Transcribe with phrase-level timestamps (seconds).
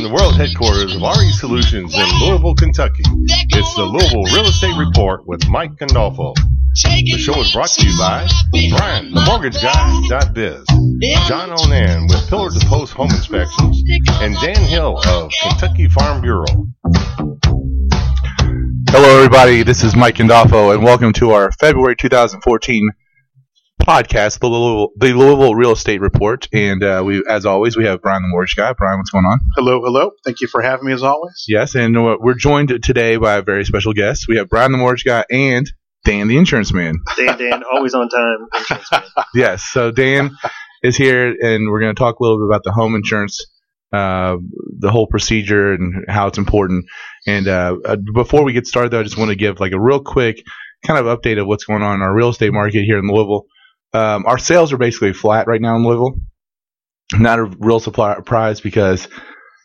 [0.00, 4.74] From the world headquarters of RE Solutions in Louisville, Kentucky, it's the Louisville Real Estate
[4.78, 6.32] Report with Mike Gandolfo.
[6.34, 8.26] The show is brought to you by
[8.78, 10.64] Brian, the mortgage guy.biz,
[11.28, 13.82] John Onan with Pillar to Post Home Inspections,
[14.22, 16.46] and Dan Hill of Kentucky Farm Bureau.
[18.88, 19.62] Hello, everybody.
[19.62, 22.90] This is Mike Gandolfo, and welcome to our February 2014
[23.80, 26.46] podcast, the Louisville, the Louisville Real Estate Report.
[26.52, 28.72] And uh, we, as always, we have Brian, the mortgage guy.
[28.72, 29.40] Brian, what's going on?
[29.56, 30.12] Hello, hello.
[30.24, 31.44] Thank you for having me as always.
[31.48, 34.26] Yes, and uh, we're joined today by a very special guest.
[34.28, 35.70] We have Brian, the mortgage guy, and
[36.04, 37.00] Dan, the insurance man.
[37.16, 38.46] Dan, Dan, always on time.
[38.56, 39.02] Insurance man.
[39.34, 40.30] yes, so Dan
[40.82, 43.44] is here, and we're going to talk a little bit about the home insurance,
[43.92, 44.36] uh,
[44.78, 46.86] the whole procedure, and how it's important.
[47.26, 49.80] And uh, uh, before we get started, though, I just want to give like a
[49.80, 50.42] real quick
[50.86, 53.46] kind of update of what's going on in our real estate market here in Louisville.
[53.92, 56.20] Um, our sales are basically flat right now in Louisville.
[57.12, 59.08] Not a real surprise because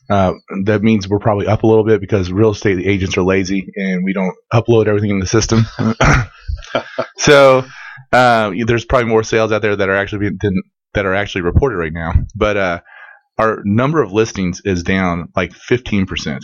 [0.09, 0.33] uh,
[0.65, 4.03] that means we're probably up a little bit because real estate agents are lazy and
[4.03, 5.65] we don't upload everything in the system.
[7.17, 7.65] so
[8.11, 10.61] uh, there's probably more sales out there that are actually being,
[10.93, 12.13] that are actually reported right now.
[12.35, 12.81] But uh,
[13.37, 16.39] our number of listings is down like 15%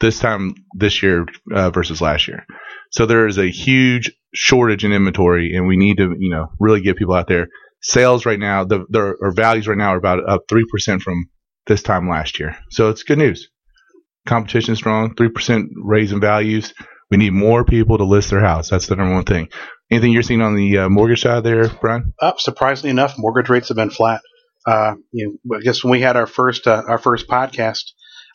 [0.00, 2.44] this time this year uh, versus last year.
[2.90, 6.80] So there is a huge shortage in inventory, and we need to, you know, really
[6.80, 7.48] get people out there.
[7.82, 11.26] Sales right now, the their or values right now are about up three percent from
[11.66, 12.56] this time last year.
[12.70, 13.48] So it's good news.
[14.26, 16.74] Competition strong, three percent raise in values.
[17.10, 18.70] We need more people to list their house.
[18.70, 19.48] That's the number one thing.
[19.90, 22.12] Anything you're seeing on the uh, mortgage side there, Brian?
[22.20, 24.20] Uh, surprisingly enough, mortgage rates have been flat.
[24.66, 27.92] Uh, you know, I guess when we had our first uh, our first podcast,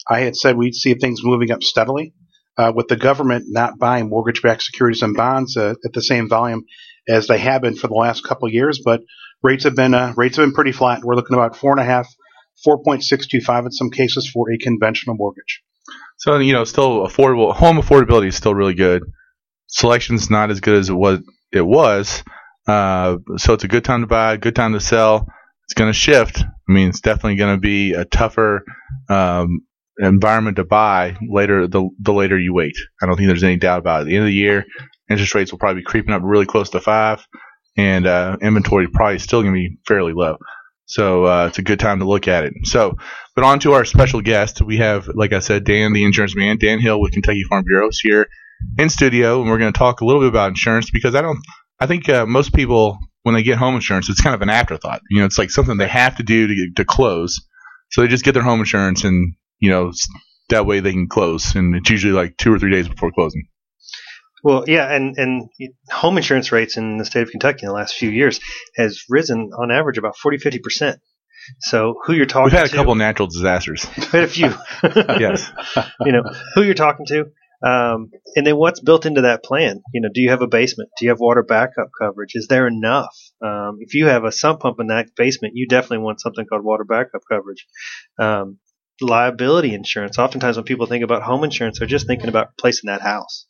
[0.10, 2.14] I had said we'd see things moving up steadily
[2.58, 6.64] uh, with the government not buying mortgage-backed securities and bonds uh, at the same volume
[7.08, 8.82] as they have been for the last couple of years.
[8.84, 9.02] But
[9.42, 11.04] rates have been uh, rates have been pretty flat.
[11.04, 12.08] We're looking about four and a half,
[12.64, 15.62] four point six two five in some cases for a conventional mortgage.
[16.18, 17.54] So you know, still affordable.
[17.54, 19.04] Home affordability is still really good.
[19.68, 21.20] Selection's not as good as it was.
[21.52, 22.24] It was.
[22.68, 25.28] Uh, so it's a good time to buy, good time to sell.
[25.66, 26.40] It's going to shift.
[26.40, 28.64] I mean, it's definitely going to be a tougher
[29.10, 29.62] um,
[30.08, 32.76] environment to buy later the the later you wait.
[33.02, 34.02] I don't think there's any doubt about it.
[34.02, 34.66] At the end of the year,
[35.10, 37.26] interest rates will probably be creeping up really close to five,
[37.78, 40.38] and uh, inventory probably still going to be fairly low.
[40.86, 42.54] So uh, it's a good time to look at it.
[42.64, 42.98] So,
[43.34, 44.62] but on to our special guest.
[44.62, 47.88] We have, like I said, Dan, the insurance man, Dan Hill with Kentucky Farm Bureau,
[47.88, 48.28] is here
[48.78, 51.40] in studio, and we're going to talk a little bit about insurance because I don't.
[51.80, 55.02] I think uh, most people when they get home insurance, it's kind of an afterthought.
[55.10, 57.40] You know, it's like something they have to do to, to close.
[57.92, 59.92] So they just get their home insurance and you know,
[60.50, 61.56] that way they can close.
[61.56, 63.48] And it's usually like two or three days before closing.
[64.44, 65.50] Well, yeah, and, and
[65.90, 68.40] home insurance rates in the state of Kentucky in the last few years
[68.76, 70.98] has risen on average about 40, 50%.
[71.60, 72.56] So who you're talking to?
[72.56, 73.84] We've had a to, couple natural disasters.
[73.84, 74.54] had a few.
[74.84, 75.50] yes.
[76.06, 76.24] You know,
[76.56, 77.26] who you're talking to.
[77.64, 79.82] Um, and then what's built into that plan?
[79.94, 80.90] You know, do you have a basement?
[80.98, 82.32] Do you have water backup coverage?
[82.34, 83.16] Is there enough?
[83.44, 86.64] Um, if you have a sump pump in that basement, you definitely want something called
[86.64, 87.68] water backup coverage.
[88.20, 88.58] Um,
[89.02, 90.18] liability insurance.
[90.18, 93.46] Oftentimes, when people think about home insurance, they're just thinking about replacing that house.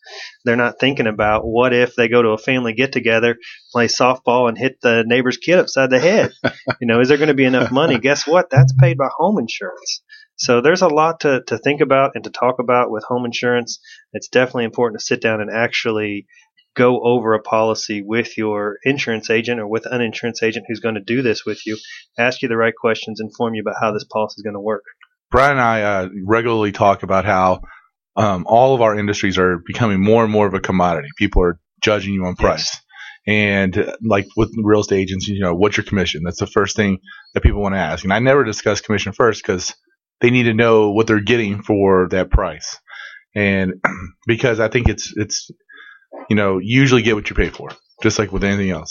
[0.46, 3.38] They're not thinking about what if they go to a family get together,
[3.72, 6.32] play softball, and hit the neighbor's kid upside the head.
[6.82, 8.00] you know, is there going to be enough money?
[8.00, 8.50] Guess what?
[8.50, 10.02] That's paid by home insurance.
[10.36, 13.80] So there's a lot to, to think about and to talk about with home insurance.
[14.14, 16.26] It's definitely important to sit down and actually
[16.76, 20.96] go over a policy with your insurance agent or with an insurance agent who's going
[20.96, 21.78] to do this with you,
[22.18, 24.84] ask you the right questions, inform you about how this policy is going to work.
[25.32, 27.62] Brian and I uh, regularly talk about how
[28.18, 31.08] um, all of our industries are becoming more and more of a commodity.
[31.18, 32.70] People are judging you on price.
[32.74, 32.82] Yes.
[33.28, 36.24] And uh, like with real estate agents, you know, what's your commission?
[36.24, 37.00] That's the first thing
[37.34, 38.04] that people want to ask.
[38.04, 39.74] And I never discuss commission first because
[40.20, 42.78] they need to know what they're getting for that price.
[43.34, 43.74] And
[44.28, 45.50] because I think it's, it's,
[46.30, 47.70] you know, usually get what you pay for,
[48.04, 48.90] just like with anything else.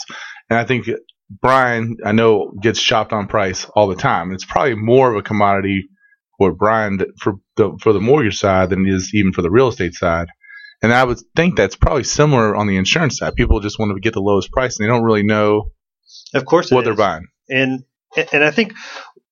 [0.49, 0.87] And I think
[1.29, 4.31] Brian, I know gets shopped on price all the time.
[4.31, 5.87] It's probably more of a commodity
[6.41, 9.67] for Brian for the for the mortgage side than it is even for the real
[9.67, 10.27] estate side.
[10.81, 13.35] And I would think that's probably similar on the insurance side.
[13.35, 15.71] People just want to get the lowest price and they don't really know
[16.33, 17.27] of course what they're buying.
[17.47, 17.83] And
[18.33, 18.73] and I think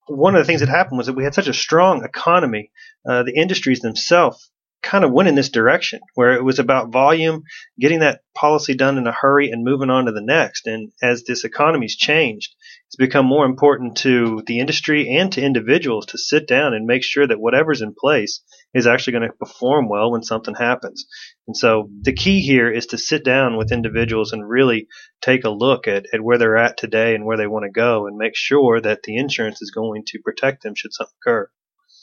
[0.06, 2.70] one of the things that happened was that we had such a strong economy.
[3.10, 4.52] Uh, the industries themselves
[4.84, 7.44] kind of went in this direction where it was about volume,
[7.80, 10.68] getting that policy done in a hurry and moving on to the next.
[10.68, 12.54] And as this economy's changed,
[12.90, 17.04] it's become more important to the industry and to individuals to sit down and make
[17.04, 18.42] sure that whatever's in place
[18.74, 21.06] is actually going to perform well when something happens.
[21.48, 24.88] And so the key here is to sit down with individuals and really
[25.22, 28.08] take a look at, at where they're at today and where they want to go
[28.08, 31.48] and make sure that the insurance is going to protect them should something occur.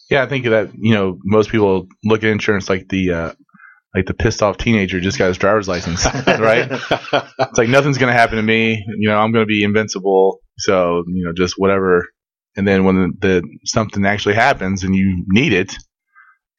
[0.09, 3.33] Yeah, I think that you know most people look at insurance like the uh,
[3.93, 6.71] like the pissed off teenager just got his driver's license, right?
[7.39, 8.85] It's like nothing's gonna happen to me.
[8.87, 10.43] You know, I'm gonna be invincible.
[10.59, 12.09] So you know, just whatever.
[12.57, 15.75] And then when the, the something actually happens and you need it,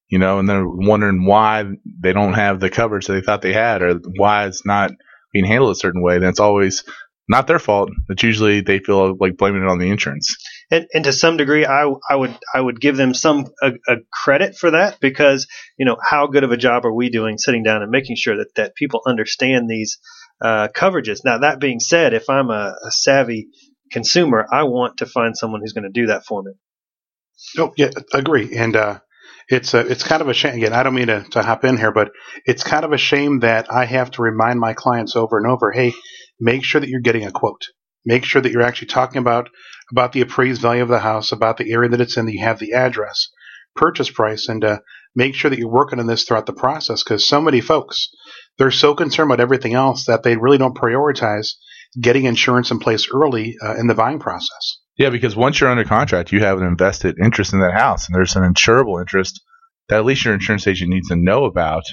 [0.10, 1.66] you know, and they're wondering why
[2.00, 4.92] they don't have the coverage that they thought they had, or why it's not
[5.34, 6.84] being handled a certain way, then it's always
[7.30, 7.90] not their fault.
[8.10, 10.36] It's usually they feel like blaming it on the insurance.
[10.72, 13.96] And, and to some degree, I, I would I would give them some a, a
[14.12, 15.48] credit for that because
[15.78, 18.38] you know how good of a job are we doing sitting down and making sure
[18.38, 20.00] that that people understand these
[20.42, 21.22] uh, coverages.
[21.26, 23.48] Now that being said, if I'm a, a savvy
[23.92, 26.52] consumer, I want to find someone who's going to do that for me.
[27.58, 28.56] Oh yeah, agree.
[28.56, 29.00] And uh,
[29.50, 30.56] it's a, it's kind of a shame.
[30.56, 32.12] Again, I don't mean to, to hop in here, but
[32.46, 35.72] it's kind of a shame that I have to remind my clients over and over,
[35.72, 35.94] hey,
[36.40, 37.62] make sure that you're getting a quote.
[38.06, 39.50] Make sure that you're actually talking about
[39.92, 42.44] about the appraised value of the house, about the area that it's in, that you
[42.44, 43.30] have the address,
[43.76, 44.80] purchase price, and uh,
[45.16, 47.04] make sure that you're working on this throughout the process.
[47.04, 48.10] Because so many folks,
[48.58, 51.54] they're so concerned about everything else that they really don't prioritize
[52.00, 54.80] getting insurance in place early uh, in the buying process.
[54.98, 58.16] Yeah, because once you're under contract, you have an invested interest in that house, and
[58.16, 59.42] there's an insurable interest
[59.90, 61.84] that at least your insurance agent needs to know about.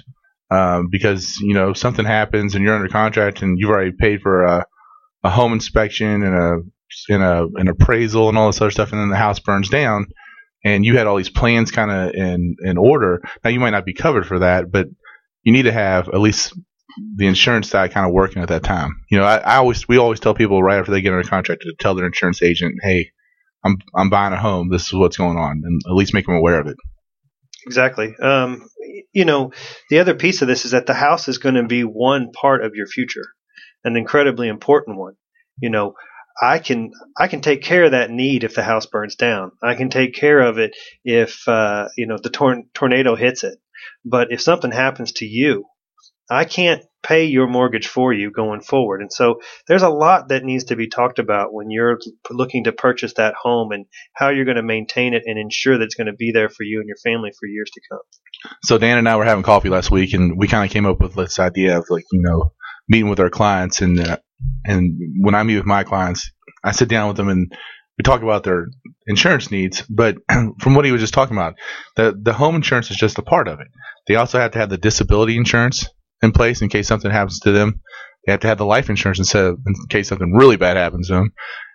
[0.51, 4.45] Um, because you know something happens and you're under contract and you've already paid for
[4.45, 4.67] a,
[5.25, 6.59] a home inspection and a
[7.09, 10.07] and a an appraisal and all this other stuff, and then the house burns down,
[10.63, 13.23] and you had all these plans kind of in in order.
[13.43, 14.87] Now you might not be covered for that, but
[15.43, 16.53] you need to have at least
[17.17, 19.05] the insurance side kind of working at that time.
[19.11, 21.63] You know, I, I, always we always tell people right after they get under contract
[21.63, 23.11] to tell their insurance agent, "Hey,
[23.65, 24.71] I'm I'm buying a home.
[24.71, 26.77] This is what's going on," and at least make them aware of it.
[27.67, 28.15] Exactly.
[28.21, 28.69] Um,
[29.13, 29.53] you know,
[29.91, 32.65] the other piece of this is that the house is going to be one part
[32.65, 33.25] of your future,
[33.85, 35.15] an incredibly important one.
[35.61, 35.95] You know,
[36.41, 39.53] I can I can take care of that need if the house burns down.
[39.63, 43.59] I can take care of it if uh, you know the tor- tornado hits it.
[44.05, 45.65] But if something happens to you,
[46.31, 49.03] I can't pay your mortgage for you going forward.
[49.03, 51.99] And so there's a lot that needs to be talked about when you're
[52.31, 53.85] looking to purchase that home and
[54.15, 56.63] how you're going to maintain it and ensure that it's going to be there for
[56.63, 58.01] you and your family for years to come.
[58.63, 61.01] So Dan and I were having coffee last week and we kind of came up
[61.01, 62.53] with this idea of like, you know,
[62.89, 64.17] meeting with our clients and uh,
[64.65, 66.31] and when I meet with my clients,
[66.63, 67.53] I sit down with them and
[67.99, 68.67] we talk about their
[69.07, 70.17] insurance needs, but
[70.61, 71.55] from what he was just talking about,
[71.97, 73.69] the the home insurance is just a part of it.
[74.07, 75.87] They also have to have the disability insurance
[76.25, 77.81] in place in case something happens to them.
[78.27, 81.09] They have to have the life insurance instead of in case something really bad happens
[81.09, 81.33] to them,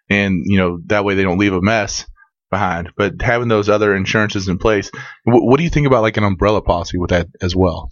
[0.09, 2.05] and you know that way they don't leave a mess
[2.49, 2.91] behind.
[2.97, 4.91] But having those other insurances in place,
[5.23, 7.91] what, what do you think about like an umbrella policy with that as well?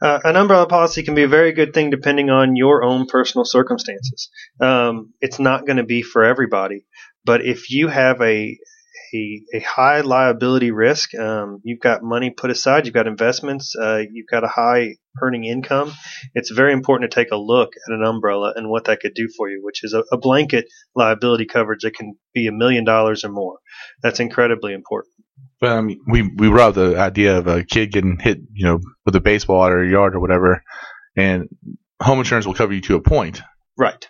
[0.00, 3.44] Uh, an umbrella policy can be a very good thing depending on your own personal
[3.44, 4.30] circumstances.
[4.60, 6.86] Um, it's not going to be for everybody,
[7.24, 8.56] but if you have a
[9.14, 11.14] a, a high liability risk.
[11.14, 15.44] Um, you've got money put aside, you've got investments, uh, you've got a high earning
[15.44, 15.92] income.
[16.34, 19.28] It's very important to take a look at an umbrella and what that could do
[19.36, 23.24] for you, which is a, a blanket liability coverage that can be a million dollars
[23.24, 23.58] or more.
[24.02, 25.12] That's incredibly important.
[25.60, 29.20] Mean, we we brought the idea of a kid getting hit, you know, with a
[29.20, 30.62] baseball out of a yard or whatever,
[31.16, 31.48] and
[32.00, 33.42] home insurance will cover you to a point.
[33.76, 34.08] Right.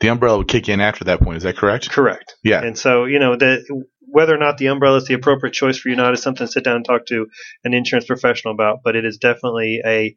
[0.00, 1.36] The umbrella would kick in after that point.
[1.36, 1.90] Is that correct?
[1.90, 2.36] Correct.
[2.42, 2.62] Yeah.
[2.62, 3.62] And so, you know, the
[4.10, 6.46] whether or not the umbrella is the appropriate choice for you or not is something
[6.46, 7.26] to sit down and talk to
[7.64, 8.80] an insurance professional about.
[8.84, 10.16] But it is definitely a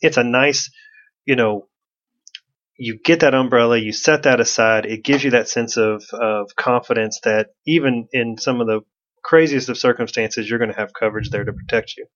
[0.00, 0.70] it's a nice,
[1.24, 1.68] you know,
[2.78, 4.86] you get that umbrella, you set that aside.
[4.86, 8.80] It gives you that sense of of confidence that even in some of the
[9.22, 12.06] craziest of circumstances, you're going to have coverage there to protect you.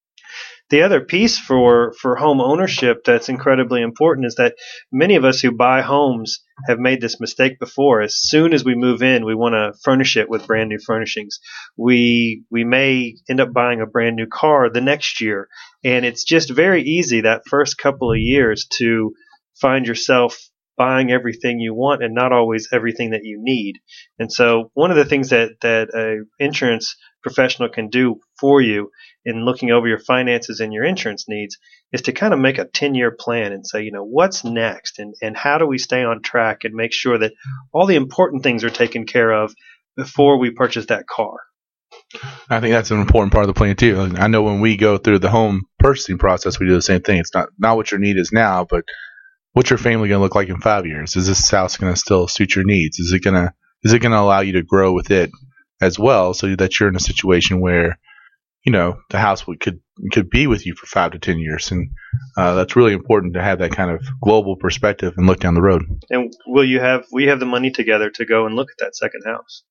[0.70, 4.54] The other piece for, for home ownership that's incredibly important is that
[4.92, 8.02] many of us who buy homes have made this mistake before.
[8.02, 11.40] As soon as we move in, we want to furnish it with brand new furnishings.
[11.76, 15.48] We we may end up buying a brand new car the next year,
[15.82, 19.12] and it's just very easy that first couple of years to
[19.60, 20.38] find yourself
[20.80, 23.74] buying everything you want and not always everything that you need.
[24.18, 28.90] And so one of the things that that a insurance professional can do for you
[29.26, 31.58] in looking over your finances and your insurance needs
[31.92, 34.98] is to kind of make a 10 year plan and say, you know, what's next
[34.98, 37.34] and, and how do we stay on track and make sure that
[37.74, 39.54] all the important things are taken care of
[39.98, 41.36] before we purchase that car.
[42.48, 44.00] I think that's an important part of the plan too.
[44.16, 47.18] I know when we go through the home purchasing process, we do the same thing.
[47.18, 48.84] It's not not what your need is now, but
[49.52, 51.16] what's your family going to look like in five years?
[51.16, 52.98] Is this house going to still suit your needs?
[52.98, 53.52] Is it going to
[53.82, 55.30] is it going to allow you to grow with it
[55.80, 57.98] as well, so that you're in a situation where
[58.64, 59.80] you know the house would, could
[60.12, 61.90] could be with you for five to ten years, and
[62.36, 65.62] uh, that's really important to have that kind of global perspective and look down the
[65.62, 65.82] road.
[66.10, 68.96] And will you have we have the money together to go and look at that
[68.96, 69.62] second house?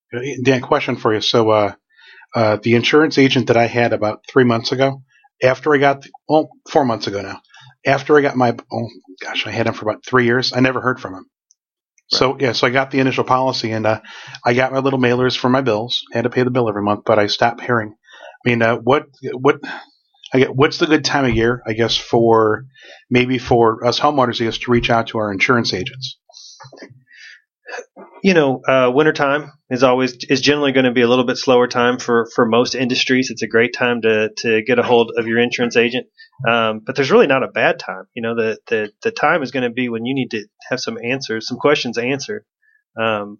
[0.43, 1.21] Dan, question for you.
[1.21, 1.73] So, uh,
[2.35, 5.01] Uh, the insurance agent that I had about three months ago,
[5.41, 7.41] after I got, the, well, four months ago now,
[7.83, 8.87] after I got my, oh
[9.21, 10.53] gosh, I had him for about three years.
[10.53, 11.25] I never heard from him.
[12.07, 14.01] So yeah, so I got the initial policy and uh,
[14.43, 16.03] I got my little mailers for my bills.
[16.11, 17.93] Had to pay the bill every month, but I stopped hearing.
[18.45, 19.59] I mean, uh, what what
[20.33, 21.61] I get, what's the good time of year?
[21.67, 22.65] I guess for
[23.09, 26.17] maybe for us homeowners, I guess to reach out to our insurance agents.
[28.21, 31.67] You know, uh, wintertime is always is generally going to be a little bit slower
[31.67, 33.29] time for for most industries.
[33.29, 36.07] It's a great time to to get a hold of your insurance agent.
[36.47, 38.05] Um, but there's really not a bad time.
[38.13, 40.79] You know, the, the, the time is going to be when you need to have
[40.79, 42.45] some answers, some questions answered.
[42.99, 43.39] Um,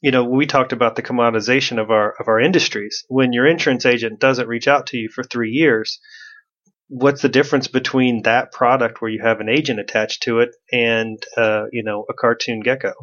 [0.00, 3.04] you know, we talked about the commoditization of our, of our industries.
[3.08, 6.00] When your insurance agent doesn't reach out to you for three years,
[6.88, 11.22] what's the difference between that product where you have an agent attached to it and,
[11.36, 12.94] uh, you know, a cartoon gecko?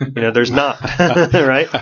[0.00, 1.72] You know, there's not, right?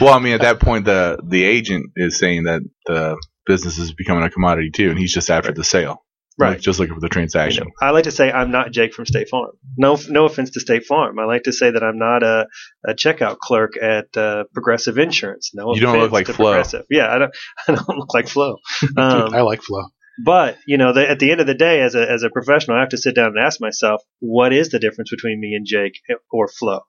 [0.00, 3.92] Well, I mean, at that point, the the agent is saying that the business is
[3.92, 6.04] becoming a commodity too, and he's just after the sale.
[6.38, 6.52] Right.
[6.52, 7.64] Like, just looking for the transaction.
[7.64, 9.50] You know, I like to say I'm not Jake from State Farm.
[9.76, 11.18] No, no offense to State Farm.
[11.18, 12.46] I like to say that I'm not a,
[12.86, 15.50] a checkout clerk at uh, Progressive Insurance.
[15.52, 16.52] No, you don't look like Flo.
[16.52, 16.86] Progressive.
[16.88, 17.36] Yeah, I don't.
[17.68, 18.56] I don't look like Flo.
[18.96, 19.82] Um, I like Flo.
[20.24, 22.76] But you know, the, at the end of the day, as a as a professional,
[22.76, 25.66] I have to sit down and ask myself, what is the difference between me and
[25.66, 26.80] Jake or Flo?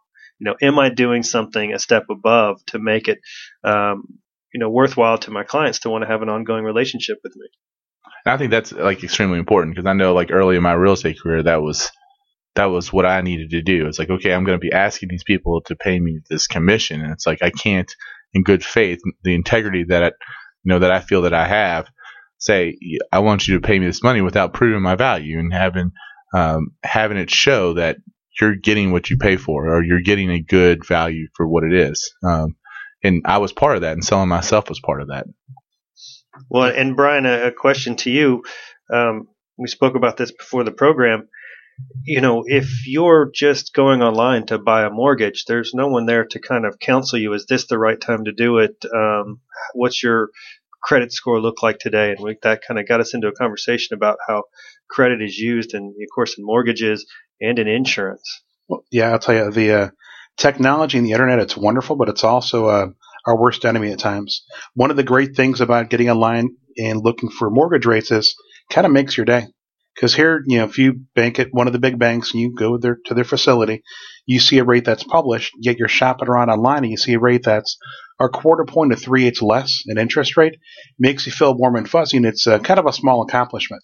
[0.42, 3.20] You know, am I doing something a step above to make it,
[3.64, 4.06] um,
[4.52, 7.46] you know, worthwhile to my clients to want to have an ongoing relationship with me?
[8.26, 10.94] And I think that's like extremely important because I know like early in my real
[10.94, 11.92] estate career that was
[12.56, 13.86] that was what I needed to do.
[13.86, 17.02] It's like okay, I'm going to be asking these people to pay me this commission,
[17.02, 17.94] and it's like I can't,
[18.34, 20.14] in good faith, the integrity that I, you
[20.66, 21.88] know that I feel that I have,
[22.40, 22.80] say
[23.12, 25.92] I want you to pay me this money without proving my value and having
[26.34, 27.98] um, having it show that
[28.40, 31.74] you're getting what you pay for or you're getting a good value for what it
[31.74, 32.14] is.
[32.24, 32.56] Um,
[33.04, 35.26] and I was part of that, and selling myself was part of that.
[36.50, 38.44] Well, and Brian, a, a question to you.
[38.94, 41.28] Um, we spoke about this before the program.
[42.04, 46.26] You know, if you're just going online to buy a mortgage, there's no one there
[46.26, 47.34] to kind of counsel you.
[47.34, 48.76] Is this the right time to do it?
[48.94, 49.42] Um,
[49.74, 50.30] what's your
[50.84, 52.12] credit score look like today?
[52.12, 54.44] And we, that kind of got us into a conversation about how
[54.90, 57.06] credit is used, and of course, in mortgages
[57.42, 58.42] and in insurance.
[58.68, 59.90] Well, yeah, I'll tell you the uh,
[60.38, 61.40] technology and the internet.
[61.40, 62.88] It's wonderful, but it's also uh,
[63.26, 64.44] our worst enemy at times.
[64.74, 68.36] One of the great things about getting online and looking for mortgage rates is
[68.70, 69.48] kind of makes your day.
[69.94, 72.56] Because here, you know, if you bank at one of the big banks and you
[72.56, 73.84] go there to their facility,
[74.26, 77.20] you see a rate that's published, yet you're shopping around online and you see a
[77.20, 77.78] rate that's
[78.20, 80.56] a quarter point to three eighths less in interest rate,
[80.98, 83.84] makes you feel warm and fuzzy, and it's uh, kind of a small accomplishment.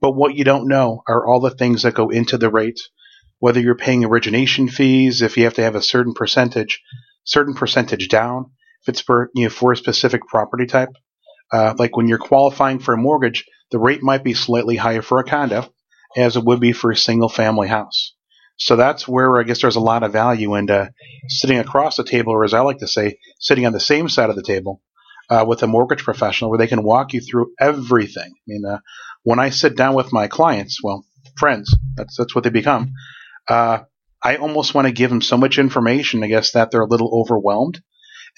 [0.00, 2.80] But what you don't know are all the things that go into the rate,
[3.38, 6.80] whether you're paying origination fees, if you have to have a certain percentage,
[7.24, 8.52] certain percentage down,
[8.82, 10.90] if it's for you know for a specific property type.
[11.52, 15.18] Uh, like when you're qualifying for a mortgage, the rate might be slightly higher for
[15.18, 15.68] a condo
[16.16, 18.14] as it would be for a single family house.
[18.56, 20.88] So that's where I guess there's a lot of value in uh,
[21.28, 24.30] sitting across the table, or as I like to say, sitting on the same side
[24.30, 24.82] of the table
[25.30, 28.30] uh, with a mortgage professional where they can walk you through everything.
[28.30, 28.78] I mean, uh,
[29.22, 31.04] when I sit down with my clients, well,
[31.38, 32.92] friends, that's that's what they become.
[33.48, 33.80] Uh,
[34.22, 37.10] I almost want to give them so much information, I guess, that they're a little
[37.12, 37.80] overwhelmed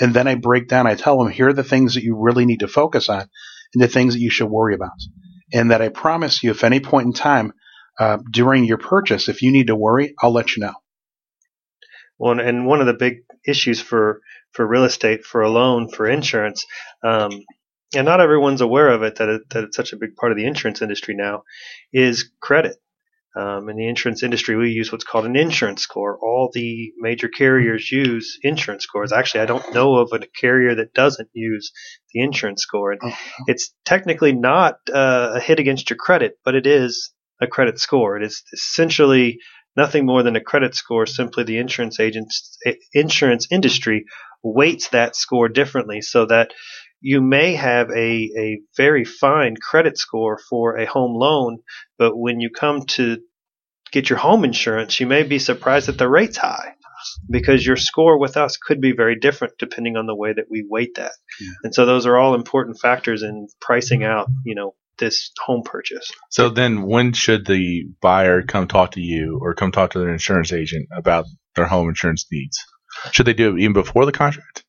[0.01, 2.47] and then I break down, I tell them, here are the things that you really
[2.47, 3.29] need to focus on
[3.75, 4.99] and the things that you should worry about.
[5.53, 7.53] And that I promise you, if any point in time
[7.99, 10.75] uh, during your purchase, if you need to worry, I'll let you know.
[12.19, 14.21] Well, and one of the big issues for,
[14.53, 16.65] for real estate, for a loan, for insurance,
[17.03, 17.31] um,
[17.95, 20.39] and not everyone's aware of it that, it that it's such a big part of
[20.39, 21.43] the insurance industry now,
[21.93, 22.77] is credit.
[23.35, 26.19] Um, in the insurance industry, we use what's called an insurance score.
[26.23, 29.11] All the major carriers use insurance scores.
[29.11, 31.73] Actually, I don't know of a carrier that doesn't use
[32.13, 32.93] the insurance score.
[32.93, 33.17] And oh.
[33.47, 38.19] it's technically not uh, a hit against your credit, but it is a credit score.
[38.19, 39.39] It is essentially
[39.77, 41.07] nothing more than a credit score.
[41.07, 42.59] Simply, the insurance agents,
[42.93, 44.05] insurance industry
[44.43, 46.53] weights that score differently so that
[47.01, 51.59] you may have a, a very fine credit score for a home loan,
[51.99, 53.19] but when you come to
[53.91, 56.75] get your home insurance, you may be surprised that the rate's high
[57.29, 60.65] because your score with us could be very different depending on the way that we
[60.69, 61.13] weight that.
[61.41, 61.51] Yeah.
[61.65, 66.11] And so those are all important factors in pricing out, you know, this home purchase.
[66.31, 70.13] So then when should the buyer come talk to you or come talk to their
[70.13, 72.59] insurance agent about their home insurance needs?
[73.11, 74.65] Should they do it even before the contract?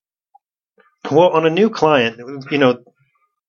[1.11, 2.83] Well, on a new client, you know,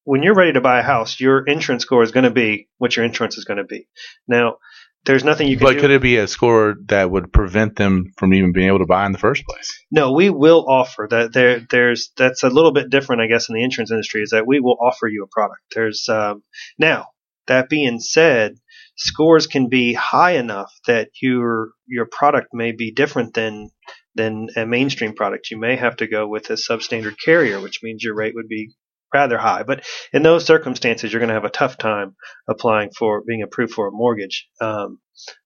[0.05, 2.95] when you're ready to buy a house, your insurance score is going to be what
[2.95, 3.89] your insurance is going to be.
[4.29, 4.59] Now,
[5.05, 5.81] there's nothing you can But do.
[5.81, 9.05] could it be a score that would prevent them from even being able to buy
[9.07, 9.85] in the first place?
[9.91, 11.33] No, we will offer that.
[11.33, 14.23] There, there's that's a little bit different, I guess, in the insurance industry.
[14.23, 15.61] Is that we will offer you a product.
[15.75, 16.43] There's um,
[16.79, 17.07] now
[17.47, 18.55] that being said,
[18.97, 23.71] scores can be high enough that your your product may be different than
[24.15, 25.51] than a mainstream product.
[25.51, 28.71] You may have to go with a substandard carrier, which means your rate would be
[29.15, 29.63] rather high.
[29.63, 32.17] But in those circumstances, you're going to have a tough time
[32.49, 34.49] applying for being approved for a mortgage.
[34.61, 34.99] Um,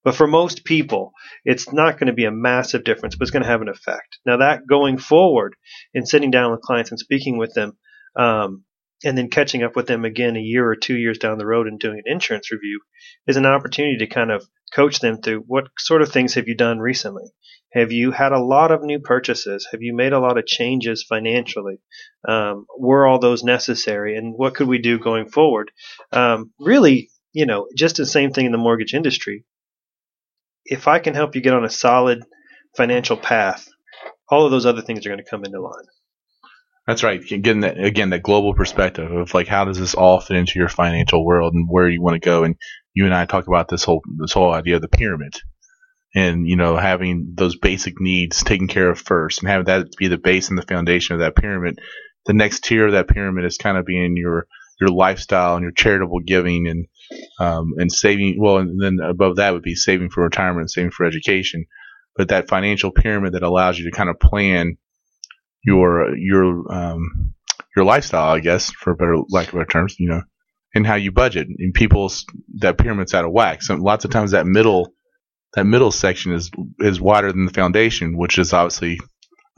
[0.02, 1.12] but for most people,
[1.44, 4.18] it's not going to be a massive difference, but it's going to have an effect.
[4.24, 5.54] Now, that going forward
[5.92, 7.76] in sitting down with clients and speaking with them,
[8.16, 8.64] um,
[9.04, 11.66] and then catching up with them again a year or two years down the road
[11.66, 12.80] and doing an insurance review
[13.26, 16.56] is an opportunity to kind of coach them through what sort of things have you
[16.56, 17.24] done recently?
[17.72, 19.68] Have you had a lot of new purchases?
[19.70, 21.80] Have you made a lot of changes financially?
[22.26, 24.16] Um, were all those necessary?
[24.16, 25.70] And what could we do going forward?
[26.12, 29.44] Um, really, you know, just the same thing in the mortgage industry.
[30.64, 32.24] If I can help you get on a solid
[32.76, 33.68] financial path,
[34.30, 35.86] all of those other things are going to come into line.
[36.88, 37.22] That's right.
[37.22, 40.70] Getting that again, that global perspective of like how does this all fit into your
[40.70, 42.44] financial world and where you want to go.
[42.44, 42.56] And
[42.94, 45.34] you and I talk about this whole this whole idea of the pyramid,
[46.14, 50.08] and you know having those basic needs taken care of first, and having that be
[50.08, 51.78] the base and the foundation of that pyramid.
[52.24, 54.46] The next tier of that pyramid is kind of being your
[54.80, 56.86] your lifestyle and your charitable giving and
[57.38, 58.36] um, and saving.
[58.40, 61.66] Well, and then above that would be saving for retirement, saving for education.
[62.16, 64.78] But that financial pyramid that allows you to kind of plan
[65.64, 67.34] your your um,
[67.76, 70.22] your lifestyle, I guess, for better lack of better terms, you know,
[70.74, 71.48] and how you budget.
[71.48, 72.26] And people's
[72.58, 73.62] that pyramid's out of whack.
[73.62, 74.92] So lots of times that middle
[75.54, 76.50] that middle section is
[76.80, 78.98] is wider than the foundation, which is obviously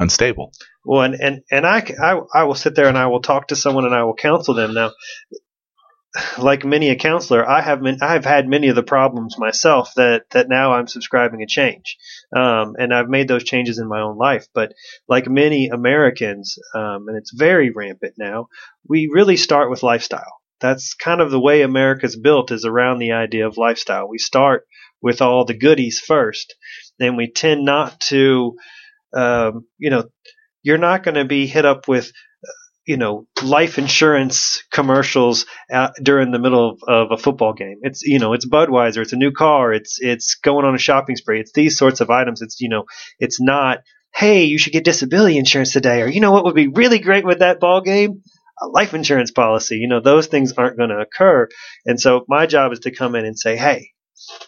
[0.00, 0.52] unstable.
[0.84, 3.56] Well, and, and, and I, I, I will sit there and I will talk to
[3.56, 4.72] someone and I will counsel them.
[4.72, 4.92] Now,
[6.38, 9.92] like many a counselor, I have been, I have had many of the problems myself
[9.96, 11.98] that, that now I'm subscribing a change.
[12.34, 14.46] Um, and I've made those changes in my own life.
[14.54, 14.72] But
[15.08, 18.48] like many Americans, um, and it's very rampant now,
[18.88, 20.40] we really start with lifestyle.
[20.60, 24.08] That's kind of the way America's built is around the idea of lifestyle.
[24.08, 24.66] We start
[25.02, 26.54] with all the goodies first,
[27.00, 28.56] and we tend not to,
[29.14, 30.04] um, you know,
[30.62, 32.12] you're not going to be hit up with
[32.86, 37.78] you know life insurance commercials uh, during the middle of, of, a football game.
[37.82, 41.16] It's you know it's budweiser it's a new car it's it's going on a shopping
[41.16, 42.42] spree it's these sorts of items.
[42.42, 42.84] It's you know
[43.18, 43.78] it's not
[44.14, 47.24] hey you should get disability insurance today or you know what would be really great
[47.24, 48.22] with that ball game?
[48.62, 49.76] A life insurance policy.
[49.76, 51.48] You know those things aren't going to occur.
[51.86, 53.90] And so my job is to come in and say hey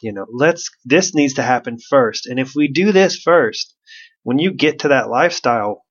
[0.00, 2.26] you know let's this needs to happen first.
[2.26, 3.74] And if we do this first
[4.22, 5.82] when you get to that lifestyle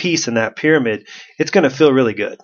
[0.00, 1.06] piece in that pyramid,
[1.38, 2.38] it's going to feel really good.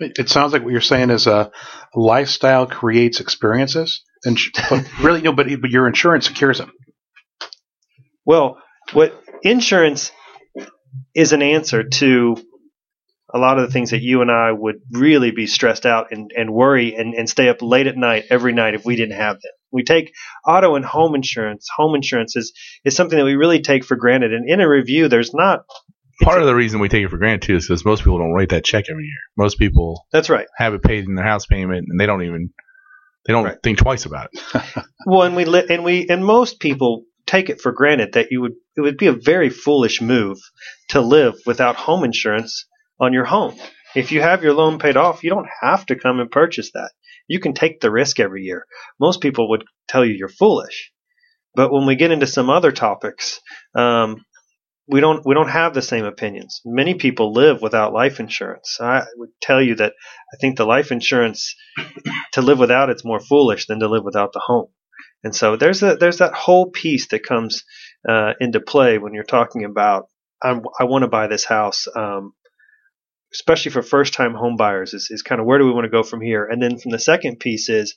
[0.00, 1.50] It sounds like what you're saying is a uh,
[1.94, 4.38] lifestyle creates experiences, and
[5.00, 6.72] really, no, but but your insurance secures them.
[8.24, 8.58] Well,
[8.92, 10.10] what insurance
[11.14, 12.36] is an answer to
[13.32, 16.30] a lot of the things that you and I would really be stressed out and,
[16.36, 19.36] and worry and, and stay up late at night every night if we didn't have
[19.36, 19.52] them.
[19.72, 20.12] We take
[20.46, 21.66] auto and home insurance.
[21.76, 22.52] Home insurance is,
[22.84, 24.32] is something that we really take for granted.
[24.32, 25.64] And in a review, there's not
[26.22, 28.32] Part of the reason we take it for granted too is because most people don't
[28.32, 29.18] write that check every year.
[29.36, 30.46] Most people That's right.
[30.56, 32.50] have it paid in their house payment, and they don't even
[33.26, 33.58] they don't Right.
[33.62, 34.84] think twice about it.
[35.06, 38.40] Well, and we li- and we and most people take it for granted that you
[38.40, 40.38] would it would be a very foolish move
[40.90, 42.66] to live without home insurance
[43.00, 43.54] on your home.
[43.94, 46.90] If you have your loan paid off, you don't have to come and purchase that.
[47.28, 48.64] You can take the risk every year.
[48.98, 50.90] Most people would tell you you're foolish.
[51.54, 53.40] But when we get into some other topics,
[53.74, 54.24] um,
[54.86, 56.60] we don't we don't have the same opinions.
[56.64, 58.78] Many people live without life insurance.
[58.80, 59.94] I would tell you that
[60.32, 61.54] I think the life insurance
[62.32, 64.68] to live without it's more foolish than to live without the home.
[65.22, 67.64] And so there's a there's that whole piece that comes
[68.06, 70.08] uh, into play when you're talking about
[70.42, 72.34] I'm, I want to buy this house, um,
[73.32, 74.92] especially for first time home buyers.
[74.92, 76.44] Is, is kind of where do we want to go from here?
[76.44, 77.96] And then from the second piece is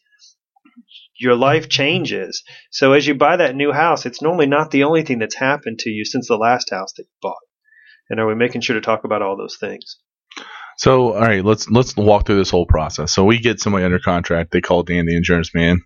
[1.19, 2.43] your life changes.
[2.71, 5.80] So as you buy that new house, it's normally not the only thing that's happened
[5.80, 7.36] to you since the last house that you bought.
[8.10, 9.97] And are we making sure to talk about all those things?
[10.77, 13.13] So, all right, let's let's walk through this whole process.
[13.13, 14.51] So we get somebody under contract.
[14.51, 15.82] They call Dan the insurance man,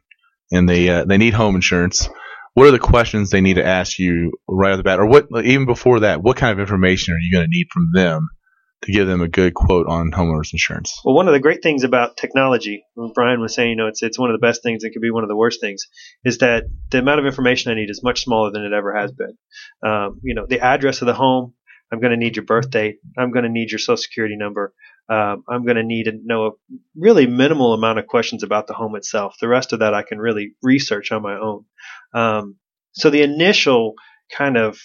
[0.51, 2.09] and they uh, they need home insurance.
[2.53, 5.27] What are the questions they need to ask you right off the bat, or what
[5.45, 6.21] even before that?
[6.21, 8.27] What kind of information are you going to need from them
[8.83, 10.99] to give them a good quote on homeowners insurance?
[11.05, 14.17] Well, one of the great things about technology, Brian was saying, you know, it's it's
[14.17, 14.83] one of the best things.
[14.83, 15.87] It could be one of the worst things.
[16.23, 19.11] Is that the amount of information I need is much smaller than it ever has
[19.11, 19.37] been.
[19.85, 21.53] Um, you know, the address of the home.
[21.93, 22.99] I'm going to need your birth date.
[23.17, 24.73] I'm going to need your social security number.
[25.09, 26.51] um, I'm going to need to know a
[26.95, 29.35] really minimal amount of questions about the home itself.
[29.41, 31.65] The rest of that I can really research on my own.
[32.13, 32.55] Um,
[32.93, 33.95] so the initial
[34.33, 34.79] kind of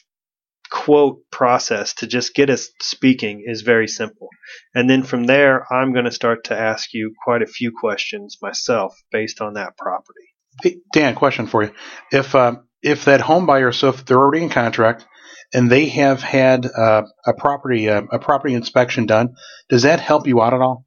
[0.71, 4.29] quote process to just get us speaking is very simple.
[4.75, 8.39] And then from there, I'm going to start to ask you quite a few questions
[8.41, 10.35] myself based on that property.
[10.63, 11.73] Hey, Dan, question for you.
[12.11, 15.07] If uh, if that home buyer, so if they're already in contract
[15.53, 19.35] and they have had uh, a property uh, a property inspection done,
[19.69, 20.87] does that help you out at all?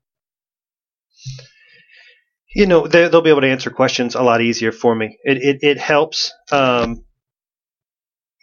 [2.55, 5.17] You know, they, will be able to answer questions a lot easier for me.
[5.23, 6.33] It it, it helps.
[6.51, 7.03] Um,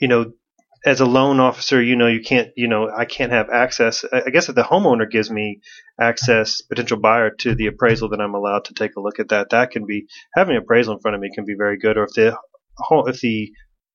[0.01, 0.33] you know,
[0.84, 4.04] as a loan officer, you know, you can't, you know, I can't have access.
[4.12, 5.60] I guess if the homeowner gives me
[6.00, 9.50] access, potential buyer to the appraisal, then I'm allowed to take a look at that.
[9.50, 11.96] That can be having appraisal in front of me can be very good.
[11.96, 12.36] Or if the
[13.06, 13.52] if the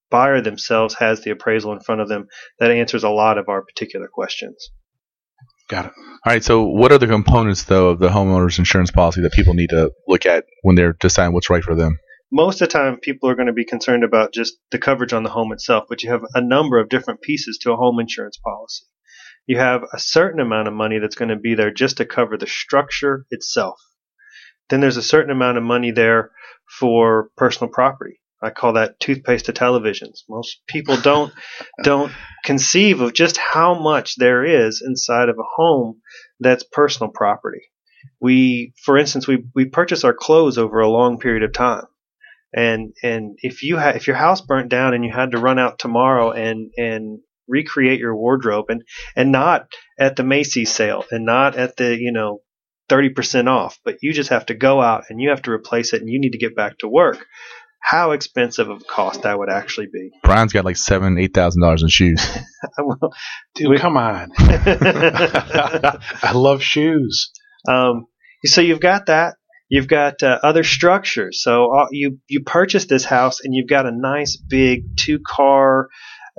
[0.10, 2.28] buyer themselves has the appraisal in front of them,
[2.60, 4.72] that answers a lot of our particular questions.
[5.70, 5.92] Got it.
[5.96, 6.44] All right.
[6.44, 9.92] So, what are the components though of the homeowner's insurance policy that people need to
[10.08, 11.98] look at when they're deciding what's right for them?
[12.32, 15.24] Most of the time people are going to be concerned about just the coverage on
[15.24, 18.38] the home itself, but you have a number of different pieces to a home insurance
[18.38, 18.86] policy.
[19.48, 22.38] You have a certain amount of money that's going to be there just to cover
[22.38, 23.80] the structure itself.
[24.70, 26.32] Then there's a certain amount of money there
[26.80, 28.22] for personal property.
[28.42, 30.22] I call that toothpaste to televisions.
[30.30, 31.34] Most people don't
[31.84, 32.12] don't
[32.46, 36.02] conceive of just how much there is inside of a home
[36.40, 37.62] that's personal property.
[38.20, 41.84] We, for instance, we we purchase our clothes over a long period of time
[42.54, 45.60] and and if you had if your house burnt down and you had to run
[45.60, 48.84] out tomorrow and and recreate your wardrobe and
[49.16, 49.68] and not
[50.00, 52.40] at the Macy's sale and not at the you know
[52.90, 56.02] 30% off but you just have to go out and you have to replace it
[56.02, 57.26] and you need to get back to work
[57.82, 60.12] how expensive of a cost that would actually be.
[60.24, 62.26] Brian's got like seven eight thousand dollars in shoes.
[62.78, 63.12] Well,
[63.56, 64.32] dude we, come on.
[64.38, 67.32] I love shoes.
[67.68, 68.06] Um,
[68.46, 69.34] so you've got that
[69.72, 71.42] You've got uh, other structures.
[71.42, 75.88] So uh, you you purchase this house and you've got a nice big two car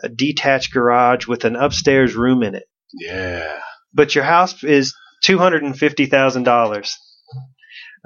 [0.05, 2.64] uh, detached garage with an upstairs room in it.
[2.92, 3.59] Yeah.
[3.95, 6.99] But your house is two hundred and fifty thousand dollars.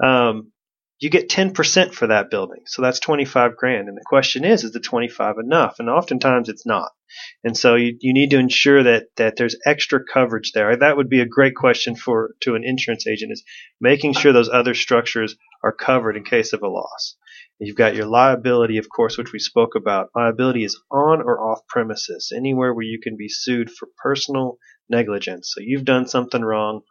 [0.01, 0.53] Um,
[0.99, 2.61] you get 10% for that building.
[2.65, 3.87] So that's 25 grand.
[3.87, 5.75] And the question is, is the 25 enough?
[5.79, 6.89] And oftentimes it's not.
[7.43, 10.75] And so you, you need to ensure that, that there's extra coverage there.
[10.75, 13.43] That would be a great question for, to an insurance agent is
[13.79, 17.15] making sure those other structures are covered in case of a loss.
[17.59, 20.09] You've got your liability, of course, which we spoke about.
[20.15, 24.57] Liability is on or off premises, anywhere where you can be sued for personal
[24.89, 25.51] negligence.
[25.53, 26.81] So you've done something wrong.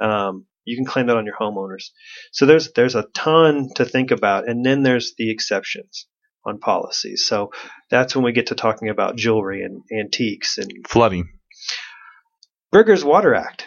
[0.00, 1.90] Um, you can claim that on your homeowners.
[2.32, 6.06] So there's there's a ton to think about, and then there's the exceptions
[6.44, 7.24] on policies.
[7.26, 7.52] So
[7.90, 11.28] that's when we get to talking about jewelry and antiques and flooding.
[12.72, 13.66] Biggert-Waters Act.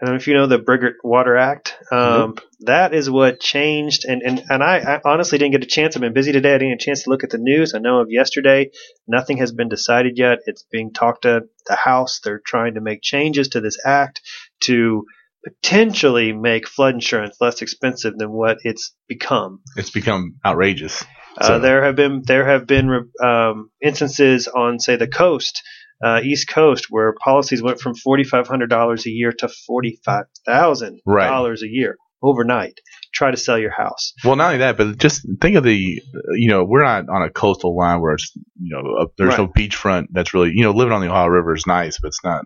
[0.00, 1.76] I don't know if you know the Brigger Water Act.
[1.90, 2.40] Um, nope.
[2.60, 5.96] That is what changed, and and and I, I, honestly didn't get a chance.
[5.96, 6.54] I've been busy today.
[6.54, 7.74] I didn't get a chance to look at the news.
[7.74, 8.70] I know of yesterday.
[9.08, 10.38] Nothing has been decided yet.
[10.46, 12.20] It's being talked to the House.
[12.22, 14.20] They're trying to make changes to this act
[14.60, 15.04] to
[15.44, 19.60] potentially make flood insurance less expensive than what it's become.
[19.76, 21.04] It's become outrageous.
[21.36, 21.54] Uh, so.
[21.54, 25.62] Uh, there have been there have been um, instances on say the coast,
[26.04, 30.00] uh, East Coast, where policies went from forty five hundred dollars a year to forty
[30.04, 31.28] five thousand right.
[31.28, 32.80] dollars a year overnight.
[33.14, 34.12] Try to sell your house.
[34.24, 37.30] Well, not only that, but just think of the, you know, we're not on a
[37.30, 39.38] coastal line where it's, you know, a, there's right.
[39.38, 42.24] no beachfront that's really, you know, living on the Ohio River is nice, but it's
[42.24, 42.44] not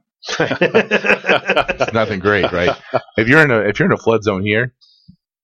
[1.93, 2.77] nothing great, right?
[3.17, 4.75] If you're in a if you're in a flood zone here,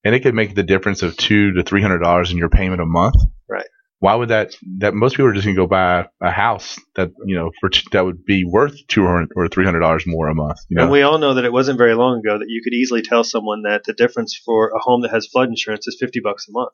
[0.03, 2.81] and it could make the difference of two to three hundred dollars in your payment
[2.81, 3.15] a month,
[3.49, 3.67] right?
[3.99, 4.55] Why would that?
[4.77, 8.05] That most people are just gonna go buy a house that you know for that
[8.05, 10.59] would be worth two hundred or three hundred dollars more a month.
[10.69, 10.83] You know?
[10.83, 13.25] And we all know that it wasn't very long ago that you could easily tell
[13.25, 16.53] someone that the difference for a home that has flood insurance is fifty bucks a
[16.53, 16.73] month.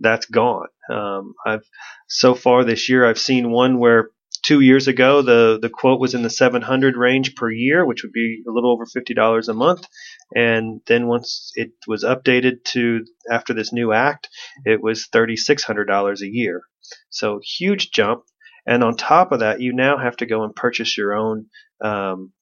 [0.00, 0.68] That's gone.
[0.90, 1.64] Um, I've
[2.08, 4.10] so far this year I've seen one where
[4.42, 8.12] two years ago, the, the quote was in the 700 range per year, which would
[8.12, 9.86] be a little over $50 a month.
[10.34, 14.28] And then once it was updated to after this new act,
[14.64, 16.62] it was $3,600 a year.
[17.10, 18.24] So huge jump.
[18.66, 21.46] And on top of that, you now have to go and purchase your own
[21.82, 22.32] um,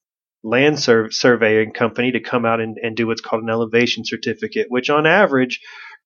[0.43, 4.67] land sur- surveying company to come out and, and do what's called an elevation certificate,
[4.69, 5.59] which on average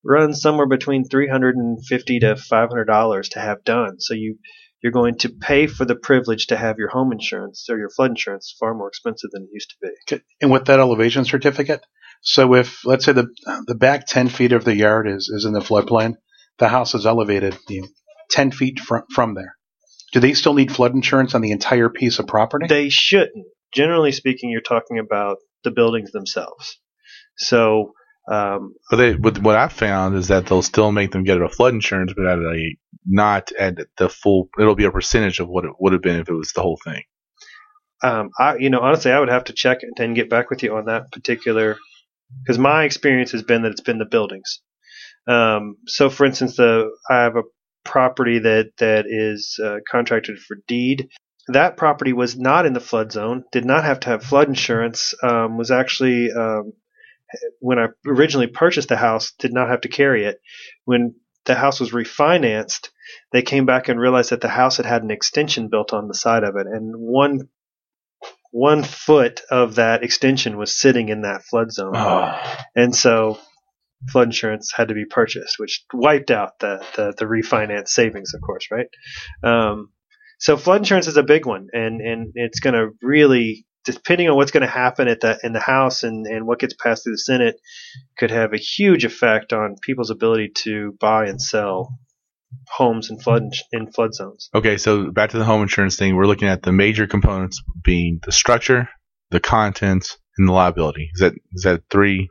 [0.03, 3.99] runs somewhere between 350 to $500 to have done.
[3.99, 4.37] So you
[4.85, 8.11] you're going to pay for the privilege to have your home insurance or your flood
[8.11, 10.21] insurance far more expensive than it used to be.
[10.39, 11.83] And with that elevation certificate,
[12.21, 13.27] so if let's say the
[13.65, 16.17] the back ten feet of the yard is, is in the floodplain,
[16.59, 17.87] the house is elevated you know,
[18.29, 19.55] ten feet from from there.
[20.13, 22.67] Do they still need flood insurance on the entire piece of property?
[22.69, 23.47] They shouldn't.
[23.73, 26.77] Generally speaking, you're talking about the buildings themselves.
[27.37, 27.93] So,
[28.31, 31.49] um, But they, but what I found is that they'll still make them get a
[31.49, 34.49] flood insurance, but at a not at the full.
[34.59, 36.79] It'll be a percentage of what it would have been if it was the whole
[36.83, 37.03] thing.
[38.03, 40.75] um, I, you know, honestly, I would have to check and get back with you
[40.77, 41.77] on that particular,
[42.43, 44.61] because my experience has been that it's been the buildings.
[45.27, 47.43] Um, so, for instance, the I have a
[47.85, 51.09] property that that is uh, contracted for deed.
[51.49, 55.13] That property was not in the flood zone, did not have to have flood insurance.
[55.23, 56.73] Um, was actually um,
[57.59, 60.39] when I originally purchased the house, did not have to carry it.
[60.85, 62.89] When the house was refinanced,
[63.31, 66.13] they came back and realized that the house had had an extension built on the
[66.13, 67.49] side of it, and one
[68.51, 71.93] one foot of that extension was sitting in that flood zone,
[72.75, 73.39] and so
[74.11, 78.41] flood insurance had to be purchased, which wiped out the the, the refinance savings, of
[78.41, 78.87] course, right?
[79.43, 79.91] Um,
[80.39, 84.35] so flood insurance is a big one, and and it's going to really depending on
[84.35, 87.13] what's going to happen at the in the House and and what gets passed through
[87.13, 87.55] the Senate
[88.17, 91.97] could have a huge effect on people's ability to buy and sell
[92.67, 94.49] homes in flood in flood zones.
[94.53, 96.15] Okay, so back to the home insurance thing.
[96.15, 98.89] We're looking at the major components being the structure,
[99.31, 101.09] the contents, and the liability.
[101.13, 102.29] Is that is that three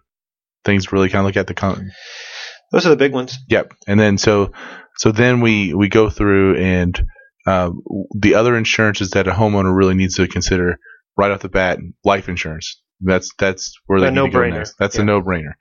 [0.65, 1.91] things really kind of look at the con?
[2.73, 3.39] Those are the big ones.
[3.49, 3.75] Yep.
[3.87, 4.53] And then so
[4.97, 7.01] so then we we go through and
[7.47, 7.71] uh,
[8.17, 10.79] the other insurances that a homeowner really needs to consider
[11.17, 12.81] right off the bat, life insurance.
[13.01, 14.59] That's that's where they A need to go no-brainer.
[14.59, 14.77] next.
[14.79, 15.55] That's a no brainer.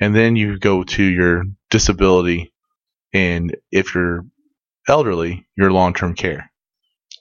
[0.00, 2.52] And then you go to your disability,
[3.12, 4.24] and if you're
[4.88, 6.50] elderly, your long term care.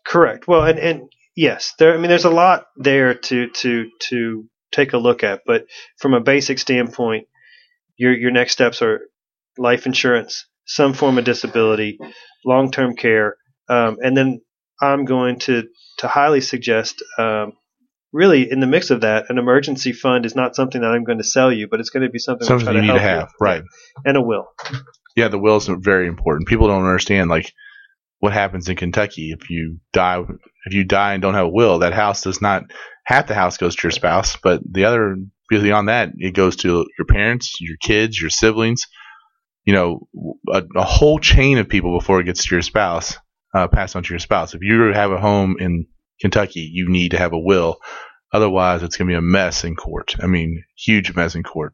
[0.06, 0.48] Correct.
[0.48, 1.94] Well, and and yes, there.
[1.94, 5.66] I mean, there's a lot there to to to take a look at, but
[6.00, 7.28] from a basic standpoint,
[7.98, 9.02] your your next steps are
[9.58, 11.98] life insurance, some form of disability,
[12.46, 13.38] long term care,
[13.70, 14.42] um, and then
[14.82, 15.64] I'm going to
[16.00, 17.04] to highly suggest.
[17.18, 17.54] Um,
[18.12, 21.18] Really, in the mix of that, an emergency fund is not something that I'm going
[21.18, 23.64] to sell you, but it's going to be something, Something you need to have, right?
[24.06, 24.48] and a will.
[25.16, 26.48] Yeah, the will is very important.
[26.48, 27.52] People don't understand like
[28.20, 30.22] what happens in Kentucky if you die.
[30.66, 32.64] If you die and don't have a will, that house does not
[33.06, 35.18] half the house goes to your spouse, but the other
[35.50, 38.86] beyond that, it goes to your parents, your kids, your siblings.
[39.66, 40.08] You know,
[40.52, 43.18] a, a whole chain of people before it gets to your spouse,
[43.54, 44.54] uh, passed on to your spouse.
[44.54, 45.88] If you have a home in
[46.20, 47.78] Kentucky, you need to have a will.
[48.34, 50.16] Otherwise, it's going to be a mess in court.
[50.22, 51.74] I mean, huge mess in court.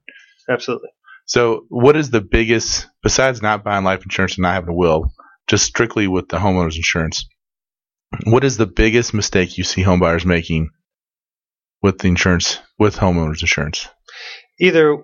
[0.49, 0.89] Absolutely.
[1.25, 5.11] So, what is the biggest, besides not buying life insurance and not having a will,
[5.47, 7.25] just strictly with the homeowner's insurance?
[8.25, 10.71] What is the biggest mistake you see homebuyers making
[11.81, 13.87] with the insurance, with homeowners insurance?
[14.61, 14.97] either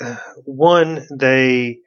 [0.00, 1.78] uh, one they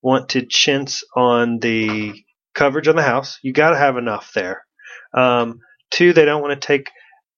[0.00, 2.14] want to chintz on the
[2.54, 4.64] coverage on the house you got to have enough there
[5.12, 5.60] um,
[5.90, 6.90] two they don't want to take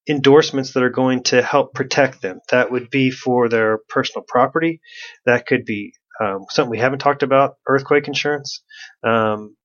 [0.09, 4.81] endorsements that are going to help protect them that would be for their personal property
[5.27, 8.63] that could be um, something we haven't talked about earthquake insurance
[9.05, 9.57] um,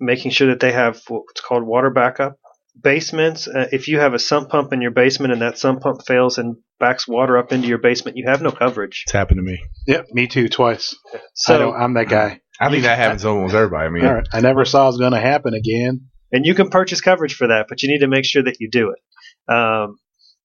[0.00, 2.36] making sure that they have what's called water backup
[2.80, 6.00] basements uh, if you have a sump pump in your basement and that sump pump
[6.06, 9.42] fails and backs water up into your basement you have no coverage It's happened to
[9.42, 9.62] me.
[9.86, 10.96] Yep, me too, twice.
[11.14, 12.40] I so don't, I'm that guy.
[12.58, 13.86] I think that happens to almost everybody.
[13.86, 16.08] I mean, All right, I never saw it was going to happen again.
[16.32, 18.68] And you can purchase coverage for that but you need to make sure that you
[18.70, 19.98] do it um,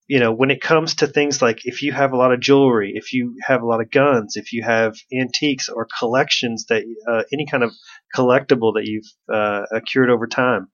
[0.08, 2.94] you know when it comes to things like if you have a lot of jewelry
[2.96, 7.24] if you have a lot of guns if you have antiques or collections that uh,
[7.34, 7.72] any kind of
[8.16, 10.68] collectible that you've uh, accrued over time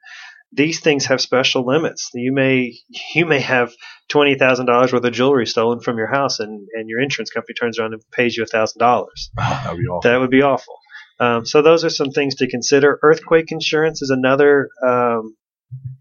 [0.56, 2.12] these things have special limits.
[2.14, 2.76] You may
[3.16, 3.74] you may have
[4.08, 7.56] twenty thousand dollars worth of jewelry stolen from your house, and, and your insurance company
[7.56, 9.32] turns around and pays you a thousand dollars.
[9.38, 10.02] that would be awful.
[10.02, 10.76] That would be awful.
[11.24, 13.00] Um, so those are some things to consider.
[13.02, 15.36] Earthquake insurance is another um,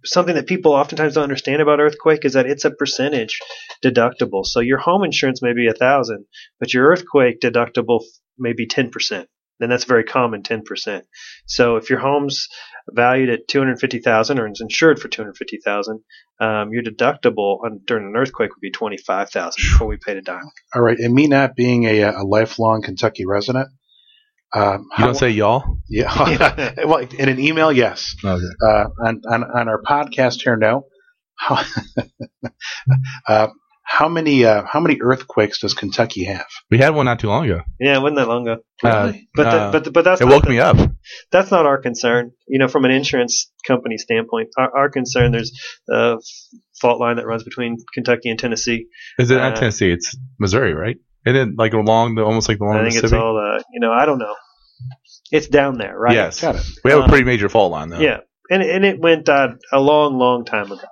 [0.04, 3.38] something that people oftentimes don't understand about earthquake is that it's a percentage
[3.84, 4.44] deductible.
[4.44, 6.24] So your home insurance may be a thousand,
[6.58, 8.00] but your earthquake deductible
[8.38, 9.28] may be ten percent.
[9.60, 11.04] And that's very common, ten percent.
[11.46, 12.48] So if your home's
[12.90, 16.00] valued at two hundred fifty thousand or is insured for two hundred fifty thousand,
[16.40, 20.16] um, your deductible on, during an earthquake would be twenty five thousand before we paid
[20.16, 20.50] a dime.
[20.74, 23.68] All right, and me not being a, a lifelong Kentucky resident,
[24.54, 25.78] um, You don't say y'all?
[25.88, 26.72] yeah.
[26.86, 28.14] well, in an email, yes.
[28.24, 28.44] Okay.
[28.62, 30.86] Uh, on, on on our podcast here, no.
[31.36, 31.64] How,
[33.28, 33.48] uh,
[33.84, 36.46] how many uh, how many earthquakes does Kentucky have?
[36.70, 37.62] We had one not too long ago.
[37.80, 38.60] Yeah, it wasn't that long ago.
[38.82, 40.76] Uh, But uh, the, but but that's it not woke the- me up.
[41.30, 42.32] that's not our concern.
[42.46, 45.52] You know, from an insurance company standpoint, our, our concern there's
[45.90, 46.16] a
[46.80, 48.86] fault line that runs between Kentucky and Tennessee.
[49.18, 49.90] Is it not uh, Tennessee?
[49.90, 50.96] It's Missouri, right?
[51.26, 53.80] Isn't it like along the almost like along I the think it's all uh, you
[53.80, 53.92] know.
[53.92, 54.34] I don't know.
[55.30, 56.14] It's down there, right?
[56.14, 56.40] Yes.
[56.40, 56.62] Got it.
[56.84, 58.00] We have a Uh, pretty major fault line though.
[58.00, 58.18] Yeah,
[58.50, 60.86] and and it went uh, a long, long time ago.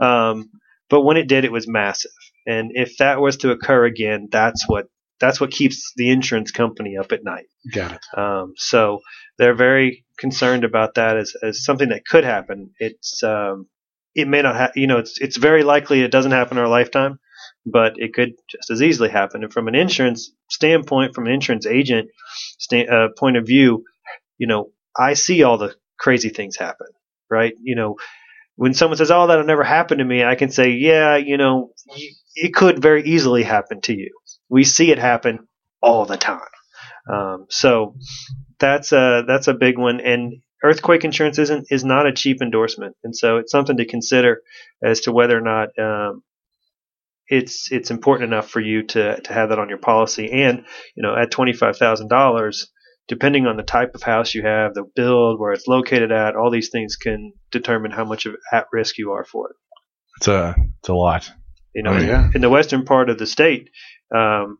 [0.00, 0.50] Um,
[0.90, 2.10] but when it did, it was massive.
[2.46, 4.86] And if that was to occur again, that's what
[5.20, 7.46] that's what keeps the insurance company up at night.
[7.72, 8.18] Got it.
[8.18, 9.00] Um, so
[9.38, 12.70] they're very concerned about that as, as something that could happen.
[12.78, 13.68] It's um,
[14.14, 16.68] it may not ha- you know it's it's very likely it doesn't happen in our
[16.68, 17.18] lifetime,
[17.64, 19.42] but it could just as easily happen.
[19.42, 22.10] And from an insurance standpoint, from an insurance agent
[22.58, 23.84] sta- uh, point of view,
[24.38, 26.88] you know I see all the crazy things happen,
[27.30, 27.54] right?
[27.62, 27.96] You know
[28.56, 31.72] when someone says, "Oh, that'll never happen to me," I can say, "Yeah, you know,
[32.34, 34.10] it could very easily happen to you."
[34.48, 35.48] We see it happen
[35.80, 36.40] all the time.
[37.10, 37.96] Um, so
[38.58, 40.00] that's a that's a big one.
[40.00, 44.42] And earthquake insurance isn't is not a cheap endorsement, and so it's something to consider
[44.84, 46.22] as to whether or not um,
[47.32, 50.30] it's it's important enough for you to to have that on your policy.
[50.30, 50.64] And
[50.94, 52.70] you know, at twenty five thousand dollars,
[53.08, 56.50] depending on the type of house you have, the build, where it's located at, all
[56.50, 59.56] these things can determine how much of at risk you are for it.
[60.18, 61.30] It's a it's a lot.
[61.74, 62.28] You know, Oh, yeah.
[62.34, 63.70] in the western part of the state,
[64.14, 64.58] um,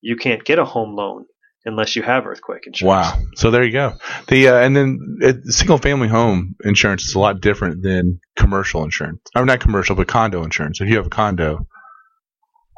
[0.00, 1.26] you can't get a home loan
[1.66, 2.88] unless you have earthquake insurance.
[2.88, 3.18] Wow.
[3.34, 3.92] So there you go.
[4.28, 8.82] The uh, and then uh, single family home insurance is a lot different than commercial
[8.84, 9.20] insurance.
[9.34, 10.80] Or not commercial, but condo insurance.
[10.80, 11.66] If you have a condo,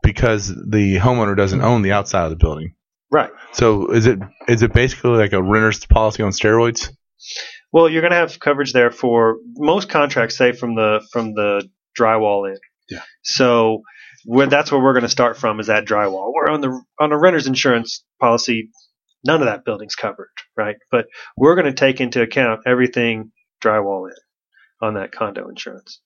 [0.03, 2.75] because the homeowner doesn't own the outside of the building.
[3.11, 3.31] Right.
[3.53, 6.91] So is it is it basically like a renter's policy on steroids?
[7.73, 11.69] Well, you're going to have coverage there for most contracts, say from the from the
[11.99, 12.59] drywall in.
[12.91, 13.03] Yeah.
[13.23, 13.83] So
[14.25, 16.33] where, that's where we're going to start from is that drywall.
[16.33, 18.71] Where on the on a renter's insurance policy,
[19.25, 20.77] none of that building's covered, right?
[20.91, 21.07] But
[21.37, 23.33] we're going to take into account everything
[23.63, 24.17] drywall in
[24.87, 26.01] on that condo insurance.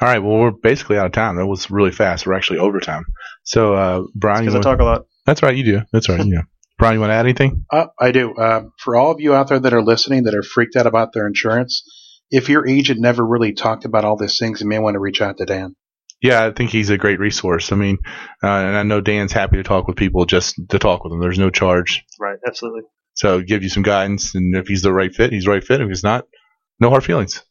[0.00, 0.18] All right.
[0.18, 1.36] Well, we're basically out of time.
[1.36, 2.26] That was really fast.
[2.26, 3.04] We're actually overtime.
[3.44, 5.06] So, uh, Brian, you Because I wanna- talk a lot.
[5.26, 5.56] that's right.
[5.56, 5.80] You do.
[5.92, 6.24] That's right.
[6.24, 6.42] Yeah.
[6.78, 7.64] Brian, you want to add anything?
[7.72, 8.34] Uh, I do.
[8.34, 11.12] Uh, for all of you out there that are listening that are freaked out about
[11.12, 11.84] their insurance,
[12.30, 15.22] if your agent never really talked about all these things, you may want to reach
[15.22, 15.76] out to Dan.
[16.20, 17.70] Yeah, I think he's a great resource.
[17.70, 17.98] I mean,
[18.42, 21.20] uh, and I know Dan's happy to talk with people just to talk with them.
[21.20, 22.02] There's no charge.
[22.18, 22.38] Right.
[22.44, 22.82] Absolutely.
[23.12, 25.80] So give you some guidance, and if he's the right fit, he's the right fit.
[25.80, 26.24] If he's not,
[26.80, 27.44] no hard feelings.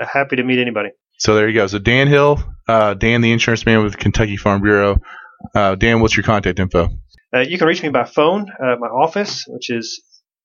[0.00, 0.90] Happy to meet anybody.
[1.18, 1.66] So there you go.
[1.66, 4.98] So Dan Hill, uh, Dan the insurance man with Kentucky Farm Bureau.
[5.54, 6.88] Uh, Dan, what's your contact info?
[7.34, 10.00] Uh, you can reach me by phone at my office, which is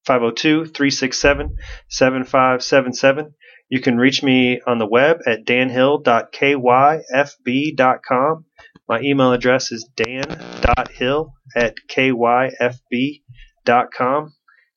[0.05, 1.55] 502 367
[1.89, 3.36] 7577.
[3.69, 8.45] You can reach me on the web at danhill.kyfb.com.
[8.89, 13.21] My email address is dan.hill at kyfb.com.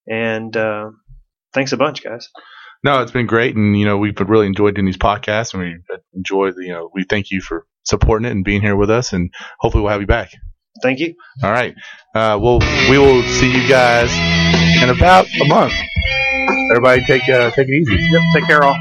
[0.07, 0.91] And uh,
[1.53, 2.29] thanks a bunch, guys.
[2.85, 5.77] No, it's been great, and you know we've really enjoyed doing these podcasts, and we
[6.15, 9.15] enjoy the you know we thank you for supporting it and being here with us,
[9.15, 10.33] and hopefully we'll have you back.
[10.83, 11.15] Thank you.
[11.43, 11.75] All right.
[12.15, 12.59] Uh, well,
[12.91, 14.11] we will see you guys
[14.83, 15.73] in about a month.
[16.71, 17.97] Everybody, take uh, take it easy.
[18.11, 18.23] Yep.
[18.35, 18.77] Take care, all.